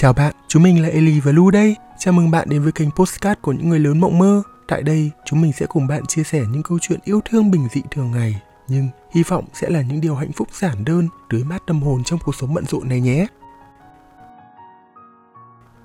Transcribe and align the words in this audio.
Chào 0.00 0.12
bạn, 0.12 0.34
chúng 0.48 0.62
mình 0.62 0.82
là 0.82 0.88
Eli 0.88 1.20
và 1.20 1.32
Lu 1.32 1.50
đây. 1.50 1.76
Chào 1.98 2.12
mừng 2.12 2.30
bạn 2.30 2.48
đến 2.48 2.62
với 2.62 2.72
kênh 2.72 2.90
Postcard 2.90 3.40
của 3.40 3.52
những 3.52 3.68
người 3.68 3.78
lớn 3.78 4.00
mộng 4.00 4.18
mơ. 4.18 4.42
Tại 4.68 4.82
đây, 4.82 5.10
chúng 5.24 5.40
mình 5.40 5.52
sẽ 5.52 5.66
cùng 5.66 5.86
bạn 5.86 6.06
chia 6.06 6.22
sẻ 6.22 6.44
những 6.52 6.62
câu 6.62 6.78
chuyện 6.82 7.00
yêu 7.04 7.20
thương 7.24 7.50
bình 7.50 7.68
dị 7.70 7.82
thường 7.90 8.10
ngày, 8.10 8.42
nhưng 8.68 8.88
hy 9.14 9.22
vọng 9.22 9.44
sẽ 9.54 9.70
là 9.70 9.82
những 9.82 10.00
điều 10.00 10.14
hạnh 10.14 10.32
phúc 10.32 10.48
giản 10.52 10.84
đơn, 10.84 11.08
tưới 11.30 11.44
mát 11.44 11.62
tâm 11.66 11.82
hồn 11.82 12.04
trong 12.04 12.18
cuộc 12.24 12.34
sống 12.34 12.54
bận 12.54 12.64
rộn 12.64 12.88
này 12.88 13.00
nhé. 13.00 13.26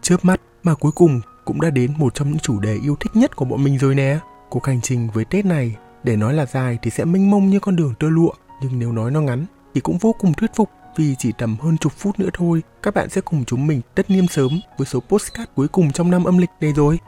Chớp 0.01 0.25
mắt 0.25 0.41
mà 0.63 0.73
cuối 0.73 0.91
cùng 0.91 1.21
cũng 1.45 1.61
đã 1.61 1.69
đến 1.69 1.93
một 1.97 2.15
trong 2.15 2.29
những 2.29 2.39
chủ 2.39 2.59
đề 2.59 2.75
yêu 2.75 2.95
thích 2.99 3.15
nhất 3.15 3.35
của 3.35 3.45
bọn 3.45 3.63
mình 3.63 3.77
rồi 3.77 3.95
nè. 3.95 4.19
Cuộc 4.49 4.65
hành 4.65 4.81
trình 4.81 5.09
với 5.13 5.25
Tết 5.25 5.45
này, 5.45 5.75
để 6.03 6.15
nói 6.15 6.33
là 6.33 6.45
dài 6.45 6.77
thì 6.81 6.91
sẽ 6.91 7.05
mênh 7.05 7.31
mông 7.31 7.49
như 7.49 7.59
con 7.59 7.75
đường 7.75 7.93
tơ 7.99 8.09
lụa, 8.09 8.31
nhưng 8.61 8.79
nếu 8.79 8.91
nói 8.91 9.11
nó 9.11 9.21
ngắn 9.21 9.45
thì 9.75 9.81
cũng 9.81 9.97
vô 9.97 10.15
cùng 10.19 10.33
thuyết 10.33 10.51
phục 10.55 10.69
vì 10.95 11.15
chỉ 11.15 11.31
tầm 11.37 11.57
hơn 11.61 11.77
chục 11.77 11.93
phút 11.97 12.19
nữa 12.19 12.29
thôi, 12.33 12.63
các 12.83 12.93
bạn 12.93 13.09
sẽ 13.09 13.21
cùng 13.21 13.45
chúng 13.45 13.67
mình 13.67 13.81
tất 13.95 14.09
niêm 14.09 14.27
sớm 14.27 14.59
với 14.77 14.87
số 14.87 14.99
postcard 14.99 15.51
cuối 15.55 15.67
cùng 15.67 15.91
trong 15.91 16.11
năm 16.11 16.23
âm 16.23 16.37
lịch 16.37 16.49
này 16.61 16.73
rồi. 16.73 16.99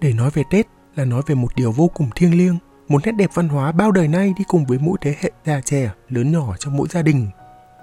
Để 0.00 0.12
nói 0.12 0.30
về 0.30 0.42
Tết 0.50 0.66
là 0.94 1.04
nói 1.04 1.22
về 1.26 1.34
một 1.34 1.54
điều 1.56 1.72
vô 1.72 1.90
cùng 1.94 2.10
thiêng 2.16 2.38
liêng, 2.38 2.58
một 2.88 3.06
nét 3.06 3.12
đẹp 3.12 3.30
văn 3.34 3.48
hóa 3.48 3.72
bao 3.72 3.92
đời 3.92 4.08
nay 4.08 4.32
đi 4.38 4.44
cùng 4.48 4.64
với 4.64 4.78
mỗi 4.78 4.98
thế 5.00 5.16
hệ 5.20 5.30
già 5.46 5.60
trẻ, 5.60 5.92
lớn 6.08 6.32
nhỏ 6.32 6.56
trong 6.58 6.76
mỗi 6.76 6.88
gia 6.90 7.02
đình. 7.02 7.30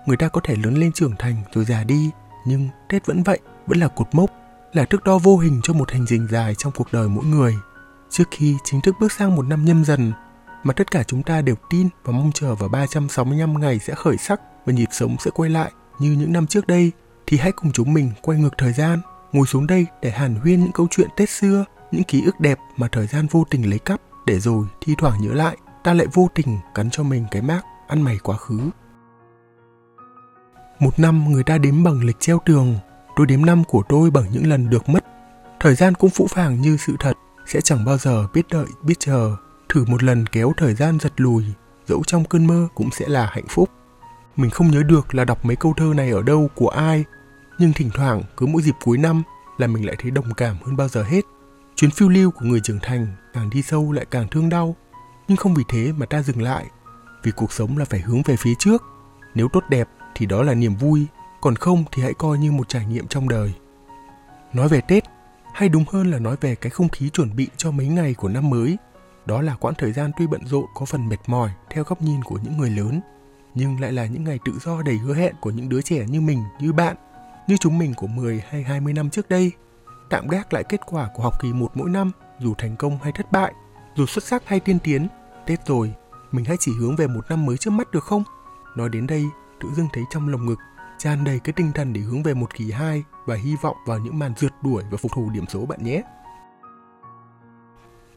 Người 0.06 0.18
ta 0.18 0.28
có 0.28 0.42
thể 0.44 0.56
lớn 0.56 0.76
lên 0.76 0.92
trưởng 0.92 1.16
thành 1.20 1.36
rồi 1.54 1.66
già 1.66 1.84
đi, 1.84 2.10
nhưng 2.46 2.70
Tết 2.90 3.06
vẫn 3.06 3.24
vậy, 3.24 3.40
vẫn 3.68 3.80
là 3.80 3.88
cột 3.88 4.08
mốc, 4.12 4.30
là 4.74 4.86
thước 4.86 5.04
đo 5.04 5.18
vô 5.18 5.38
hình 5.38 5.60
cho 5.64 5.74
một 5.74 5.92
hành 5.92 6.06
trình 6.08 6.28
dài 6.32 6.56
trong 6.56 6.74
cuộc 6.76 6.88
đời 6.92 7.10
mỗi 7.10 7.26
người. 7.26 7.56
Trước 8.10 8.24
khi 8.32 8.56
chính 8.64 8.82
thức 8.82 8.96
bước 9.00 9.12
sang 9.12 9.36
một 9.36 9.46
năm 9.46 9.66
nhâm 9.66 9.86
dần, 9.86 10.14
mà 10.64 10.74
tất 10.74 10.92
cả 10.92 11.04
chúng 11.04 11.24
ta 11.24 11.42
đều 11.42 11.56
tin 11.70 11.90
và 12.04 12.14
mong 12.14 12.32
chờ 12.34 12.56
vào 12.56 12.70
365 12.70 13.60
ngày 13.60 13.80
sẽ 13.80 13.96
khởi 13.96 14.18
sắc 14.18 14.42
và 14.66 14.74
nhịp 14.74 14.90
sống 14.92 15.16
sẽ 15.20 15.32
quay 15.32 15.50
lại 15.50 15.72
như 16.00 16.12
những 16.12 16.34
năm 16.34 16.48
trước 16.48 16.68
đây, 16.68 16.92
thì 17.28 17.38
hãy 17.38 17.52
cùng 17.52 17.72
chúng 17.72 17.94
mình 17.94 18.12
quay 18.22 18.38
ngược 18.38 18.58
thời 18.58 18.74
gian, 18.74 19.00
ngồi 19.32 19.48
xuống 19.48 19.68
đây 19.68 19.86
để 20.02 20.12
hàn 20.12 20.36
huyên 20.36 20.60
những 20.60 20.72
câu 20.72 20.88
chuyện 20.92 21.10
Tết 21.18 21.30
xưa, 21.30 21.66
những 21.92 22.04
ký 22.04 22.24
ức 22.26 22.40
đẹp 22.40 22.58
mà 22.78 22.88
thời 22.92 23.08
gian 23.08 23.28
vô 23.32 23.44
tình 23.50 23.70
lấy 23.70 23.80
cắp, 23.80 24.02
để 24.26 24.40
rồi 24.40 24.68
thi 24.82 24.96
thoảng 24.98 25.22
nhớ 25.22 25.34
lại, 25.34 25.58
ta 25.84 25.94
lại 25.94 26.08
vô 26.14 26.30
tình 26.36 26.58
cắn 26.76 26.90
cho 26.90 27.04
mình 27.04 27.26
cái 27.32 27.42
mác 27.42 27.62
ăn 27.88 28.02
mày 28.02 28.18
quá 28.24 28.38
khứ. 28.38 28.60
Một 30.80 31.00
năm 31.00 31.32
người 31.32 31.44
ta 31.44 31.58
đếm 31.58 31.84
bằng 31.84 32.04
lịch 32.06 32.20
treo 32.20 32.40
tường, 32.46 32.76
tôi 33.16 33.26
đếm 33.26 33.46
năm 33.46 33.64
của 33.64 33.84
tôi 33.90 34.12
bằng 34.12 34.26
những 34.32 34.48
lần 34.48 34.70
được 34.70 34.90
mất. 34.90 35.06
Thời 35.60 35.76
gian 35.76 35.96
cũng 35.96 36.10
phũ 36.10 36.28
phàng 36.28 36.62
như 36.62 36.78
sự 36.78 36.96
thật, 37.00 37.14
sẽ 37.46 37.62
chẳng 37.62 37.86
bao 37.86 37.98
giờ 37.98 38.28
biết 38.34 38.48
đợi, 38.52 38.66
biết 38.84 39.00
chờ, 39.00 39.36
thử 39.70 39.86
một 39.86 40.04
lần 40.04 40.26
kéo 40.26 40.54
thời 40.58 40.74
gian 40.74 41.00
giật 41.00 41.14
lùi, 41.18 41.44
dẫu 41.88 42.04
trong 42.04 42.26
cơn 42.26 42.48
mơ 42.48 42.68
cũng 42.76 42.90
sẽ 42.92 43.08
là 43.08 43.26
hạnh 43.26 43.48
phúc. 43.50 43.70
Mình 44.36 44.50
không 44.50 44.72
nhớ 44.72 44.84
được 44.84 45.16
là 45.16 45.26
đọc 45.26 45.46
mấy 45.46 45.56
câu 45.56 45.74
thơ 45.78 45.94
này 45.96 46.10
ở 46.10 46.22
đâu 46.22 46.50
của 46.56 46.70
ai, 46.70 47.04
nhưng 47.60 47.74
thỉnh 47.74 47.90
thoảng 47.94 48.24
cứ 48.38 48.46
mỗi 48.46 48.62
dịp 48.62 48.76
cuối 48.84 48.98
năm 48.98 49.24
là 49.58 49.68
mình 49.68 49.86
lại 49.86 49.96
thấy 50.00 50.12
đồng 50.12 50.34
cảm 50.34 50.58
hơn 50.66 50.78
bao 50.78 50.88
giờ 50.88 51.04
hết. 51.04 51.26
Chuyến 51.76 51.92
phiêu 51.92 52.10
lưu 52.10 52.32
của 52.32 52.46
người 52.46 52.60
trưởng 52.64 52.80
thành 52.82 53.08
càng 53.34 53.50
đi 53.50 53.62
sâu 53.62 53.92
lại 53.92 54.06
càng 54.12 54.28
thương 54.28 54.50
đau, 54.50 54.76
nhưng 55.28 55.38
không 55.38 55.54
vì 55.54 55.64
thế 55.70 55.92
mà 55.98 56.06
ta 56.06 56.22
dừng 56.22 56.42
lại, 56.42 56.66
vì 57.24 57.32
cuộc 57.32 57.54
sống 57.54 57.78
là 57.78 57.86
phải 57.86 58.00
hướng 58.00 58.22
về 58.26 58.36
phía 58.36 58.54
trước. 58.60 58.84
Nếu 59.36 59.48
tốt 59.54 59.64
đẹp 59.70 59.90
thì 60.16 60.26
đó 60.26 60.44
là 60.44 60.54
niềm 60.54 60.76
vui, 60.76 61.06
còn 61.42 61.56
không 61.56 61.84
thì 61.92 62.04
hãy 62.04 62.14
coi 62.14 62.38
như 62.38 62.52
một 62.52 62.70
trải 62.70 62.86
nghiệm 62.86 63.08
trong 63.08 63.30
đời. 63.30 63.54
Nói 64.54 64.68
về 64.68 64.82
Tết, 64.82 65.04
hay 65.54 65.70
đúng 65.70 65.84
hơn 65.92 66.12
là 66.12 66.20
nói 66.20 66.36
về 66.42 66.56
cái 66.56 66.70
không 66.70 66.90
khí 66.90 67.10
chuẩn 67.10 67.36
bị 67.36 67.48
cho 67.58 67.72
mấy 67.72 67.88
ngày 67.88 68.14
của 68.14 68.30
năm 68.30 68.50
mới 68.50 68.78
đó 69.30 69.42
là 69.42 69.56
quãng 69.56 69.74
thời 69.78 69.92
gian 69.92 70.12
tuy 70.18 70.28
bận 70.28 70.42
rộn 70.46 70.66
có 70.74 70.86
phần 70.86 71.10
mệt 71.10 71.18
mỏi 71.28 71.52
theo 71.70 71.84
góc 71.84 72.02
nhìn 72.02 72.24
của 72.24 72.40
những 72.44 72.58
người 72.58 72.70
lớn, 72.70 73.02
nhưng 73.56 73.80
lại 73.80 73.92
là 73.92 74.06
những 74.06 74.24
ngày 74.24 74.40
tự 74.46 74.52
do 74.62 74.82
đầy 74.82 74.98
hứa 74.98 75.14
hẹn 75.14 75.36
của 75.42 75.50
những 75.50 75.70
đứa 75.70 75.82
trẻ 75.82 76.06
như 76.08 76.22
mình, 76.22 76.44
như 76.60 76.74
bạn, 76.74 76.96
như 77.48 77.58
chúng 77.58 77.78
mình 77.78 77.94
của 77.94 78.08
10 78.08 78.44
hay 78.50 78.64
20 78.64 78.94
năm 78.94 79.10
trước 79.10 79.30
đây. 79.30 79.52
Tạm 80.10 80.28
gác 80.28 80.54
lại 80.54 80.64
kết 80.70 80.82
quả 80.86 81.10
của 81.16 81.24
học 81.24 81.42
kỳ 81.42 81.54
một 81.54 81.72
mỗi 81.74 81.90
năm, 81.90 82.12
dù 82.40 82.54
thành 82.58 82.76
công 82.76 82.98
hay 83.04 83.12
thất 83.12 83.32
bại, 83.32 83.54
dù 83.96 84.06
xuất 84.06 84.24
sắc 84.24 84.44
hay 84.46 84.60
tiên 84.60 84.80
tiến, 84.84 85.08
Tết 85.46 85.66
rồi, 85.66 85.94
mình 86.32 86.46
hãy 86.46 86.58
chỉ 86.60 86.72
hướng 86.80 86.96
về 86.96 87.08
một 87.08 87.30
năm 87.30 87.46
mới 87.46 87.58
trước 87.58 87.72
mắt 87.72 87.92
được 87.92 88.04
không? 88.04 88.24
Nói 88.76 88.90
đến 88.90 89.08
đây, 89.08 89.26
tự 89.62 89.70
dưng 89.76 89.88
thấy 89.94 90.04
trong 90.10 90.30
lồng 90.30 90.46
ngực 90.46 90.60
tràn 90.98 91.24
đầy 91.24 91.40
cái 91.40 91.54
tinh 91.54 91.72
thần 91.76 91.94
để 91.94 92.02
hướng 92.02 92.24
về 92.24 92.34
một 92.34 92.54
kỳ 92.56 92.72
hai 92.72 93.04
và 93.26 93.36
hy 93.36 93.56
vọng 93.62 93.78
vào 93.86 94.00
những 94.00 94.20
màn 94.20 94.34
rượt 94.38 94.54
đuổi 94.64 94.84
và 94.92 94.98
phục 94.98 95.12
thù 95.16 95.30
điểm 95.30 95.46
số 95.48 95.66
bạn 95.66 95.84
nhé. 95.84 96.02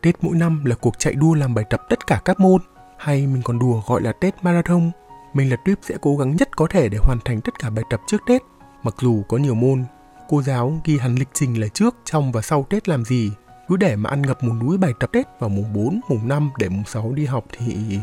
Tết 0.02 0.24
mỗi 0.24 0.36
năm 0.36 0.64
là 0.64 0.74
cuộc 0.74 0.98
chạy 0.98 1.14
đua 1.14 1.34
làm 1.34 1.54
bài 1.54 1.64
tập 1.70 1.82
tất 1.88 2.06
cả 2.06 2.20
các 2.24 2.40
môn, 2.40 2.60
hay 2.98 3.26
mình 3.26 3.42
còn 3.42 3.58
đùa 3.58 3.82
gọi 3.86 4.02
là 4.02 4.12
Tết 4.12 4.34
Marathon. 4.44 4.90
Mình 5.34 5.50
là 5.50 5.56
Tuyếp 5.64 5.78
sẽ 5.82 5.96
cố 6.00 6.16
gắng 6.16 6.36
nhất 6.36 6.56
có 6.56 6.66
thể 6.70 6.88
để 6.88 6.98
hoàn 7.02 7.18
thành 7.24 7.40
tất 7.40 7.58
cả 7.58 7.70
bài 7.70 7.84
tập 7.90 8.00
trước 8.06 8.22
Tết. 8.26 8.42
Mặc 8.82 8.94
dù 9.00 9.22
có 9.28 9.36
nhiều 9.36 9.54
môn, 9.54 9.84
cô 10.28 10.42
giáo 10.42 10.80
ghi 10.84 10.98
hẳn 10.98 11.14
lịch 11.14 11.28
trình 11.32 11.60
là 11.60 11.68
trước, 11.68 11.96
trong 12.04 12.32
và 12.32 12.42
sau 12.42 12.66
Tết 12.70 12.88
làm 12.88 13.04
gì. 13.04 13.32
Cứ 13.68 13.76
để 13.76 13.96
mà 13.96 14.10
ăn 14.10 14.22
ngập 14.22 14.44
một 14.44 14.54
núi 14.60 14.78
bài 14.78 14.92
tập 15.00 15.10
Tết 15.12 15.26
vào 15.40 15.50
mùng 15.50 15.72
4, 15.72 16.00
mùng 16.08 16.28
5 16.28 16.50
để 16.58 16.68
mùng 16.68 16.84
6 16.84 17.12
đi 17.12 17.24
học 17.24 17.44
thì... 17.58 17.98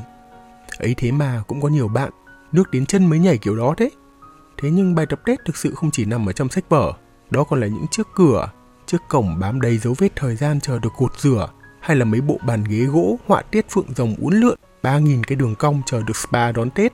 Ấy 0.77 0.93
thế 0.97 1.11
mà 1.11 1.43
cũng 1.47 1.61
có 1.61 1.67
nhiều 1.67 1.87
bạn 1.87 2.11
nước 2.51 2.71
đến 2.71 2.85
chân 2.85 3.05
mới 3.05 3.19
nhảy 3.19 3.37
kiểu 3.37 3.55
đó 3.55 3.73
thế. 3.77 3.89
Thế 4.57 4.69
nhưng 4.69 4.95
bài 4.95 5.05
tập 5.05 5.21
Tết 5.25 5.39
thực 5.45 5.57
sự 5.57 5.73
không 5.75 5.91
chỉ 5.91 6.05
nằm 6.05 6.29
ở 6.29 6.33
trong 6.33 6.49
sách 6.49 6.69
vở, 6.69 6.93
đó 7.29 7.43
còn 7.43 7.59
là 7.59 7.67
những 7.67 7.85
chiếc 7.91 8.07
cửa, 8.15 8.49
chiếc 8.85 8.97
cổng 9.09 9.39
bám 9.39 9.61
đầy 9.61 9.77
dấu 9.77 9.95
vết 9.97 10.09
thời 10.15 10.35
gian 10.35 10.59
chờ 10.59 10.79
được 10.79 10.93
cột 10.97 11.19
rửa, 11.19 11.49
hay 11.81 11.97
là 11.97 12.05
mấy 12.05 12.21
bộ 12.21 12.37
bàn 12.45 12.63
ghế 12.63 12.85
gỗ 12.85 13.17
họa 13.27 13.41
tiết 13.41 13.65
phượng 13.69 13.93
rồng 13.95 14.15
uốn 14.21 14.33
lượn, 14.33 14.59
ba 14.83 14.99
nghìn 14.99 15.23
cái 15.23 15.35
đường 15.35 15.55
cong 15.55 15.81
chờ 15.85 16.01
được 16.01 16.17
spa 16.17 16.51
đón 16.51 16.69
Tết. 16.69 16.93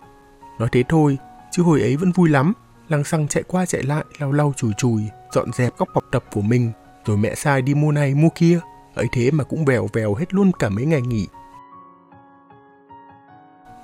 Nói 0.60 0.70
thế 0.72 0.84
thôi, 0.90 1.18
chứ 1.52 1.64
hồi 1.64 1.82
ấy 1.82 1.96
vẫn 1.96 2.12
vui 2.12 2.30
lắm, 2.30 2.54
lăng 2.90 3.04
xăng 3.04 3.28
chạy 3.28 3.44
qua 3.48 3.66
chạy 3.66 3.84
lại, 3.84 4.06
lau 4.20 4.32
lau 4.32 4.54
chùi 4.58 4.72
chùi, 4.78 5.02
dọn 5.34 5.54
dẹp 5.54 5.78
góc 5.78 5.90
học 5.94 6.04
tập 6.12 6.26
của 6.32 6.42
mình, 6.42 6.72
rồi 7.06 7.18
mẹ 7.18 7.36
sai 7.36 7.62
đi 7.62 7.74
mua 7.74 7.92
này 7.92 8.16
mua 8.16 8.30
kia, 8.36 8.60
ấy 8.96 9.08
thế 9.12 9.32
mà 9.32 9.44
cũng 9.44 9.66
vèo 9.66 9.88
vèo 9.94 10.16
hết 10.16 10.34
luôn 10.34 10.52
cả 10.60 10.70
mấy 10.70 10.86
ngày 10.86 11.02
nghỉ. 11.02 11.28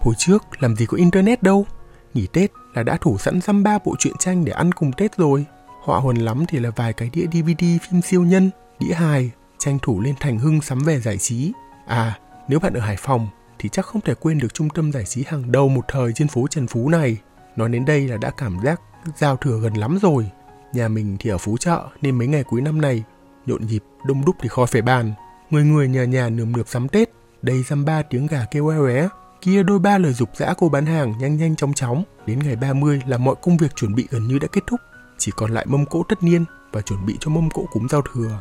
Hồi 0.02 0.16
trước 0.18 0.44
làm 0.60 0.76
gì 0.76 0.86
có 0.86 0.98
internet 0.98 1.44
đâu, 1.44 1.66
nghỉ 2.14 2.28
Tết 2.28 2.52
là 2.74 2.84
đã 2.84 2.98
thủ 3.02 3.18
sẵn 3.18 3.42
dăm 3.42 3.64
ba 3.64 3.78
bộ 3.86 3.96
truyện 4.00 4.14
tranh 4.20 4.46
để 4.46 4.52
ăn 4.52 4.72
cùng 4.72 4.92
Tết 4.92 5.18
rồi. 5.18 5.46
Họa 5.82 6.00
hồn 6.00 6.16
lắm 6.16 6.46
thì 6.48 6.60
là 6.60 6.70
vài 6.76 6.94
cái 6.94 7.10
đĩa 7.14 7.26
DVD 7.32 7.64
phim 7.90 8.02
siêu 8.02 8.24
nhân, 8.24 8.50
đĩa 8.80 8.94
hài, 8.94 9.32
tranh 9.62 9.80
thủ 9.82 10.02
lên 10.02 10.16
thành 10.20 10.40
hưng 10.40 10.62
sắm 10.62 10.80
về 10.80 11.00
giải 11.00 11.18
trí. 11.18 11.52
À, 11.88 12.20
nếu 12.48 12.60
bạn 12.60 12.74
ở 12.74 12.80
Hải 12.80 12.98
Phòng 13.00 13.28
thì 13.60 13.70
chắc 13.70 13.86
không 13.86 14.02
thể 14.02 14.14
quên 14.14 14.40
được 14.40 14.54
trung 14.54 14.70
tâm 14.70 14.92
giải 14.92 15.06
trí 15.06 15.24
hàng 15.28 15.52
đầu 15.52 15.70
một 15.70 15.86
thời 15.88 16.14
trên 16.14 16.28
phố 16.28 16.48
Trần 16.48 16.68
Phú 16.68 16.90
này. 16.90 17.18
Nói 17.56 17.70
đến 17.70 17.86
đây 17.86 18.08
là 18.08 18.18
đã 18.18 18.32
cảm 18.38 18.58
giác 18.64 18.82
giao 19.18 19.38
thừa 19.38 19.60
gần 19.60 19.74
lắm 19.74 20.00
rồi. 20.02 20.30
Nhà 20.74 20.88
mình 20.88 21.18
thì 21.20 21.30
ở 21.30 21.38
Phú 21.38 21.58
Chợ 21.58 21.88
nên 22.02 22.18
mấy 22.18 22.28
ngày 22.28 22.44
cuối 22.44 22.62
năm 22.62 22.82
này 22.82 23.04
nhộn 23.46 23.66
nhịp 23.66 23.84
đông 24.08 24.26
đúc 24.26 24.36
thì 24.42 24.50
khỏi 24.50 24.68
phải 24.68 24.82
bàn. 24.82 25.14
Người 25.50 25.64
người 25.64 25.88
nhà 25.88 26.06
nhà 26.06 26.30
nườm 26.30 26.52
nượp 26.52 26.68
sắm 26.68 26.88
Tết, 26.88 27.10
đầy 27.42 27.64
dăm 27.64 27.86
ba 27.86 28.02
tiếng 28.02 28.28
gà 28.28 28.46
kêu 28.52 28.68
oe 28.68 28.78
oé. 28.78 29.08
Kia 29.42 29.64
đôi 29.64 29.80
ba 29.80 29.98
lời 29.98 30.14
dục 30.14 30.30
dã 30.36 30.54
cô 30.58 30.70
bán 30.70 30.86
hàng 30.86 31.14
nhanh 31.20 31.38
nhanh 31.38 31.56
chóng 31.56 31.74
chóng. 31.74 32.04
Đến 32.26 32.40
ngày 32.40 32.56
30 32.56 33.02
là 33.08 33.18
mọi 33.18 33.36
công 33.42 33.58
việc 33.58 33.76
chuẩn 33.76 33.96
bị 33.96 34.08
gần 34.10 34.28
như 34.28 34.40
đã 34.40 34.48
kết 34.52 34.62
thúc. 34.68 34.80
Chỉ 35.18 35.32
còn 35.36 35.52
lại 35.52 35.66
mâm 35.66 35.86
cỗ 35.86 36.04
tất 36.10 36.24
niên 36.24 36.46
và 36.72 36.82
chuẩn 36.82 37.06
bị 37.06 37.18
cho 37.20 37.32
mâm 37.32 37.50
cỗ 37.50 37.66
cúng 37.72 37.88
giao 37.90 38.02
thừa. 38.14 38.40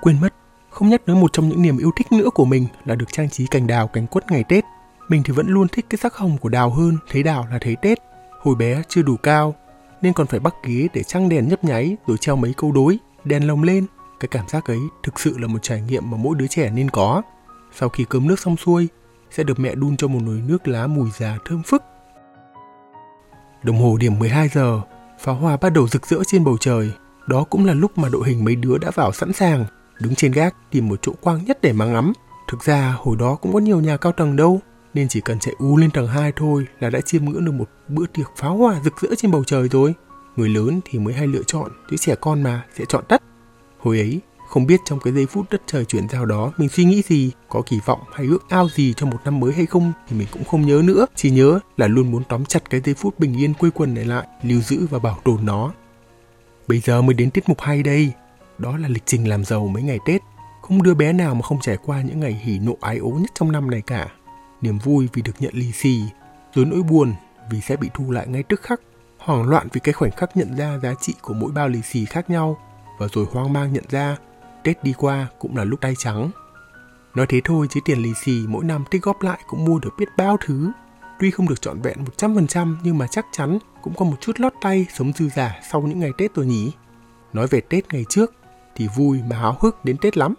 Quên 0.00 0.20
mất, 0.20 0.34
không 0.70 0.88
nhắc 0.88 1.02
tới 1.06 1.16
một 1.16 1.32
trong 1.32 1.48
những 1.48 1.62
niềm 1.62 1.78
yêu 1.78 1.90
thích 1.96 2.12
nữa 2.12 2.28
của 2.34 2.44
mình 2.44 2.66
là 2.84 2.94
được 2.94 3.12
trang 3.12 3.30
trí 3.30 3.46
cành 3.46 3.66
đào 3.66 3.88
cành 3.88 4.06
quất 4.06 4.30
ngày 4.30 4.44
Tết. 4.48 4.64
Mình 5.08 5.22
thì 5.22 5.32
vẫn 5.32 5.48
luôn 5.48 5.68
thích 5.68 5.86
cái 5.90 5.98
sắc 5.98 6.14
hồng 6.14 6.38
của 6.38 6.48
đào 6.48 6.70
hơn, 6.70 6.96
thấy 7.10 7.22
đào 7.22 7.46
là 7.50 7.58
thấy 7.60 7.76
Tết. 7.82 7.98
Hồi 8.40 8.54
bé 8.54 8.82
chưa 8.88 9.02
đủ 9.02 9.16
cao, 9.16 9.54
nên 10.02 10.12
còn 10.12 10.26
phải 10.26 10.40
bắt 10.40 10.54
ghế 10.64 10.88
để 10.94 11.02
trăng 11.02 11.28
đèn 11.28 11.48
nhấp 11.48 11.64
nháy 11.64 11.96
rồi 12.06 12.16
treo 12.16 12.36
mấy 12.36 12.54
câu 12.56 12.72
đối, 12.72 12.98
đèn 13.24 13.46
lồng 13.46 13.62
lên. 13.62 13.86
Cái 14.20 14.28
cảm 14.28 14.48
giác 14.48 14.64
ấy 14.64 14.80
thực 15.02 15.20
sự 15.20 15.38
là 15.38 15.46
một 15.46 15.58
trải 15.62 15.80
nghiệm 15.80 16.10
mà 16.10 16.16
mỗi 16.16 16.36
đứa 16.36 16.46
trẻ 16.46 16.70
nên 16.70 16.90
có. 16.90 17.22
Sau 17.76 17.88
khi 17.88 18.04
cơm 18.08 18.26
nước 18.26 18.40
xong 18.40 18.56
xuôi, 18.56 18.88
sẽ 19.30 19.42
được 19.42 19.60
mẹ 19.60 19.74
đun 19.74 19.96
cho 19.96 20.08
một 20.08 20.20
nồi 20.22 20.42
nước 20.46 20.68
lá 20.68 20.86
mùi 20.86 21.10
già 21.18 21.38
thơm 21.44 21.62
phức. 21.62 21.82
Đồng 23.62 23.82
hồ 23.82 23.96
điểm 23.96 24.18
12 24.18 24.48
giờ, 24.48 24.80
pháo 25.20 25.34
hoa 25.34 25.56
bắt 25.56 25.72
đầu 25.72 25.88
rực 25.88 26.06
rỡ 26.06 26.16
trên 26.26 26.44
bầu 26.44 26.56
trời. 26.60 26.92
Đó 27.26 27.44
cũng 27.44 27.64
là 27.64 27.74
lúc 27.74 27.98
mà 27.98 28.08
đội 28.08 28.28
hình 28.28 28.44
mấy 28.44 28.56
đứa 28.56 28.78
đã 28.78 28.90
vào 28.94 29.12
sẵn 29.12 29.32
sàng 29.32 29.64
đứng 30.00 30.14
trên 30.14 30.32
gác 30.32 30.54
tìm 30.70 30.88
một 30.88 30.98
chỗ 31.02 31.12
quang 31.20 31.44
nhất 31.44 31.58
để 31.62 31.72
mà 31.72 31.84
ngắm. 31.84 32.12
Thực 32.48 32.62
ra 32.62 32.96
hồi 32.98 33.16
đó 33.16 33.34
cũng 33.34 33.52
có 33.52 33.58
nhiều 33.58 33.80
nhà 33.80 33.96
cao 33.96 34.12
tầng 34.12 34.36
đâu, 34.36 34.60
nên 34.94 35.08
chỉ 35.08 35.20
cần 35.20 35.38
chạy 35.38 35.54
u 35.58 35.76
lên 35.76 35.90
tầng 35.90 36.08
2 36.08 36.32
thôi 36.36 36.66
là 36.80 36.90
đã 36.90 37.00
chiêm 37.00 37.24
ngưỡng 37.24 37.44
được 37.44 37.52
một 37.52 37.68
bữa 37.88 38.06
tiệc 38.06 38.26
pháo 38.36 38.56
hoa 38.56 38.80
rực 38.84 39.00
rỡ 39.00 39.08
trên 39.16 39.30
bầu 39.30 39.44
trời 39.44 39.68
rồi. 39.68 39.94
Người 40.36 40.48
lớn 40.48 40.80
thì 40.84 40.98
mới 40.98 41.14
hay 41.14 41.26
lựa 41.26 41.42
chọn, 41.46 41.70
chứ 41.90 41.96
trẻ 41.96 42.14
con 42.20 42.42
mà 42.42 42.64
sẽ 42.78 42.84
chọn 42.88 43.04
tất. 43.08 43.22
Hồi 43.78 43.98
ấy, 43.98 44.20
không 44.48 44.66
biết 44.66 44.80
trong 44.84 45.00
cái 45.00 45.12
giây 45.12 45.26
phút 45.26 45.46
đất 45.50 45.62
trời 45.66 45.84
chuyển 45.84 46.08
giao 46.08 46.26
đó 46.26 46.52
mình 46.56 46.68
suy 46.68 46.84
nghĩ 46.84 47.02
gì, 47.02 47.32
có 47.48 47.62
kỳ 47.66 47.80
vọng 47.84 48.00
hay 48.12 48.26
ước 48.26 48.44
ao 48.48 48.68
gì 48.68 48.92
cho 48.92 49.06
một 49.06 49.18
năm 49.24 49.40
mới 49.40 49.52
hay 49.52 49.66
không 49.66 49.92
thì 50.08 50.16
mình 50.16 50.28
cũng 50.32 50.44
không 50.44 50.66
nhớ 50.66 50.82
nữa. 50.84 51.06
Chỉ 51.14 51.30
nhớ 51.30 51.58
là 51.76 51.86
luôn 51.86 52.10
muốn 52.10 52.22
tóm 52.28 52.44
chặt 52.44 52.70
cái 52.70 52.80
giây 52.84 52.94
phút 52.94 53.18
bình 53.18 53.36
yên 53.36 53.54
quê 53.54 53.70
quần 53.74 53.94
này 53.94 54.04
lại, 54.04 54.26
lưu 54.42 54.60
giữ 54.60 54.86
và 54.90 54.98
bảo 54.98 55.18
tồn 55.24 55.46
nó. 55.46 55.72
Bây 56.68 56.80
giờ 56.80 57.02
mới 57.02 57.14
đến 57.14 57.30
tiết 57.30 57.48
mục 57.48 57.60
hay 57.60 57.82
đây, 57.82 58.12
đó 58.58 58.76
là 58.76 58.88
lịch 58.88 59.06
trình 59.06 59.28
làm 59.28 59.44
giàu 59.44 59.66
mấy 59.66 59.82
ngày 59.82 59.98
Tết. 60.06 60.22
Không 60.62 60.82
đứa 60.82 60.94
bé 60.94 61.12
nào 61.12 61.34
mà 61.34 61.42
không 61.42 61.60
trải 61.60 61.76
qua 61.76 62.02
những 62.02 62.20
ngày 62.20 62.40
hỉ 62.44 62.58
nộ 62.58 62.76
ái 62.80 62.98
ố 62.98 63.10
nhất 63.10 63.30
trong 63.34 63.52
năm 63.52 63.70
này 63.70 63.80
cả. 63.86 64.08
Niềm 64.60 64.78
vui 64.78 65.08
vì 65.12 65.22
được 65.22 65.32
nhận 65.38 65.54
lì 65.54 65.72
xì, 65.72 66.00
rồi 66.54 66.64
nỗi 66.64 66.82
buồn 66.82 67.14
vì 67.50 67.60
sẽ 67.60 67.76
bị 67.76 67.90
thu 67.94 68.10
lại 68.10 68.26
ngay 68.28 68.42
tức 68.42 68.62
khắc. 68.62 68.80
hoảng 69.18 69.48
loạn 69.48 69.68
vì 69.72 69.80
cái 69.80 69.92
khoảnh 69.92 70.10
khắc 70.10 70.36
nhận 70.36 70.56
ra 70.56 70.78
giá 70.82 70.94
trị 71.00 71.14
của 71.22 71.34
mỗi 71.34 71.52
bao 71.52 71.68
lì 71.68 71.82
xì 71.82 72.04
khác 72.04 72.30
nhau 72.30 72.58
và 72.98 73.08
rồi 73.12 73.26
hoang 73.32 73.52
mang 73.52 73.72
nhận 73.72 73.84
ra 73.90 74.16
Tết 74.62 74.84
đi 74.84 74.94
qua 74.98 75.26
cũng 75.38 75.56
là 75.56 75.64
lúc 75.64 75.80
tay 75.80 75.94
trắng. 75.98 76.30
Nói 77.14 77.26
thế 77.28 77.40
thôi 77.44 77.66
chứ 77.70 77.80
tiền 77.84 77.98
lì 77.98 78.14
xì 78.14 78.40
mỗi 78.48 78.64
năm 78.64 78.84
tích 78.90 79.02
góp 79.02 79.22
lại 79.22 79.38
cũng 79.46 79.64
mua 79.64 79.78
được 79.78 79.94
biết 79.98 80.08
bao 80.16 80.36
thứ. 80.44 80.70
Tuy 81.20 81.30
không 81.30 81.48
được 81.48 81.60
trọn 81.60 81.80
vẹn 81.82 81.96
100% 82.18 82.76
nhưng 82.82 82.98
mà 82.98 83.06
chắc 83.06 83.26
chắn 83.32 83.58
cũng 83.82 83.94
có 83.94 84.04
một 84.04 84.16
chút 84.20 84.40
lót 84.40 84.52
tay 84.60 84.86
sống 84.94 85.12
dư 85.12 85.28
giả 85.28 85.60
sau 85.70 85.82
những 85.82 86.00
ngày 86.00 86.10
Tết 86.18 86.34
rồi 86.34 86.46
nhỉ. 86.46 86.72
Nói 87.32 87.46
về 87.46 87.60
Tết 87.60 87.92
ngày 87.92 88.04
trước 88.08 88.34
thì 88.76 88.88
vui 88.96 89.20
mà 89.30 89.36
háo 89.36 89.56
hức 89.60 89.84
đến 89.84 89.96
Tết 90.00 90.16
lắm. 90.16 90.34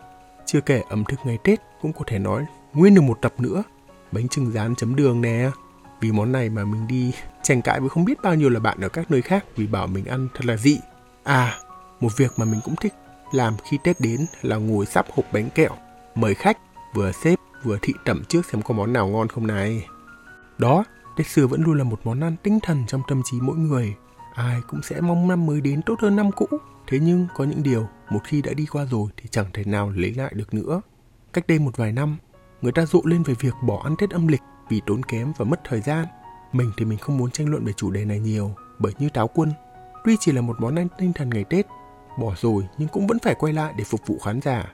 Chưa 0.46 0.62
kể 0.62 0.84
ẩm 0.90 1.04
thực 1.10 1.20
ngày 1.26 1.38
Tết 1.44 1.60
cũng 1.82 1.94
có 1.94 2.02
thể 2.08 2.20
nói 2.20 2.46
nguyên 2.74 2.96
được 2.96 3.02
một 3.02 3.22
tập 3.22 3.34
nữa. 3.38 3.64
Bánh 4.12 4.28
trưng 4.28 4.52
rán 4.52 4.76
chấm 4.76 4.96
đường 4.96 5.22
nè. 5.22 5.50
Vì 6.02 6.12
món 6.12 6.32
này 6.32 6.50
mà 6.50 6.66
mình 6.66 6.88
đi 6.88 7.12
tranh 7.44 7.62
cãi 7.62 7.80
với 7.80 7.90
không 7.90 8.06
biết 8.06 8.22
bao 8.24 8.36
nhiêu 8.36 8.50
là 8.50 8.60
bạn 8.60 8.82
ở 8.82 8.90
các 8.90 9.12
nơi 9.12 9.22
khác 9.22 9.46
vì 9.56 9.68
bảo 9.68 9.88
mình 9.88 10.06
ăn 10.06 10.28
thật 10.34 10.46
là 10.46 10.58
dị. 10.58 10.80
À, 11.24 11.58
một 12.00 12.18
việc 12.18 12.32
mà 12.38 12.46
mình 12.46 12.60
cũng 12.64 12.76
thích 12.76 12.94
làm 13.32 13.54
khi 13.70 13.78
Tết 13.84 14.00
đến 14.00 14.26
là 14.42 14.56
ngồi 14.56 14.86
sắp 14.86 15.06
hộp 15.16 15.26
bánh 15.34 15.50
kẹo, 15.50 15.72
mời 16.16 16.36
khách, 16.36 16.58
vừa 16.94 17.12
xếp 17.12 17.36
vừa 17.64 17.78
thị 17.82 17.94
tẩm 18.06 18.24
trước 18.28 18.46
xem 18.46 18.62
có 18.62 18.74
món 18.74 18.94
nào 18.94 19.08
ngon 19.08 19.28
không 19.28 19.48
này. 19.48 19.88
Đó, 20.58 20.84
Tết 21.18 21.28
xưa 21.28 21.48
vẫn 21.48 21.64
luôn 21.64 21.78
là 21.78 21.84
một 21.84 22.00
món 22.04 22.24
ăn 22.24 22.36
tinh 22.44 22.60
thần 22.64 22.84
trong 22.88 23.02
tâm 23.08 23.22
trí 23.26 23.38
mỗi 23.42 23.56
người. 23.56 23.96
Ai 24.36 24.62
cũng 24.68 24.82
sẽ 24.82 25.02
mong 25.02 25.28
năm 25.28 25.46
mới 25.46 25.62
đến 25.62 25.82
tốt 25.82 25.96
hơn 26.00 26.16
năm 26.16 26.32
cũ. 26.32 26.48
Thế 26.88 27.00
nhưng 27.00 27.28
có 27.36 27.44
những 27.44 27.64
điều 27.64 27.88
một 28.10 28.20
khi 28.24 28.42
đã 28.42 28.54
đi 28.54 28.66
qua 28.66 28.86
rồi 28.86 29.10
thì 29.18 29.30
chẳng 29.32 29.46
thể 29.54 29.64
nào 29.66 29.90
lấy 29.90 30.14
lại 30.14 30.32
được 30.36 30.54
nữa. 30.54 30.82
Cách 31.34 31.48
đây 31.48 31.60
một 31.60 31.78
vài 31.78 31.92
năm, 31.92 32.18
người 32.62 32.72
ta 32.72 32.86
rộ 32.86 33.02
lên 33.04 33.24
về 33.24 33.34
việc 33.40 33.54
bỏ 33.64 33.82
ăn 33.84 33.96
Tết 33.98 34.10
âm 34.10 34.28
lịch 34.28 34.42
vì 34.70 34.82
tốn 34.86 35.04
kém 35.04 35.34
và 35.38 35.46
mất 35.46 35.62
thời 35.64 35.82
gian. 35.82 36.06
Mình 36.52 36.72
thì 36.78 36.86
mình 36.86 36.98
không 36.98 37.18
muốn 37.18 37.32
tranh 37.32 37.50
luận 37.50 37.66
về 37.66 37.74
chủ 37.74 37.92
đề 37.92 38.06
này 38.06 38.20
nhiều, 38.20 38.56
bởi 38.80 38.94
như 39.00 39.10
táo 39.10 39.28
quân, 39.28 39.52
tuy 40.04 40.18
chỉ 40.20 40.32
là 40.32 40.42
một 40.42 40.56
món 40.60 40.76
ăn 40.76 40.88
tinh 40.98 41.14
thần 41.14 41.30
ngày 41.30 41.44
Tết, 41.44 41.68
bỏ 42.20 42.34
rồi 42.38 42.64
nhưng 42.78 42.90
cũng 42.90 43.08
vẫn 43.08 43.20
phải 43.20 43.36
quay 43.36 43.54
lại 43.54 43.74
để 43.78 43.84
phục 43.84 44.08
vụ 44.08 44.20
khán 44.20 44.42
giả. 44.42 44.74